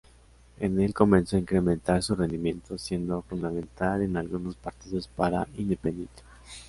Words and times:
En 0.59 0.79
el 0.81 0.95
comenzó 0.95 1.35
a 1.35 1.39
incrementar 1.39 2.01
su 2.01 2.15
rendimiento, 2.15 2.75
siendo 2.75 3.21
fundamental 3.21 4.01
en 4.01 4.17
algunos 4.17 4.55
partidos 4.55 5.07
para 5.07 5.47
Independiente. 5.59 6.23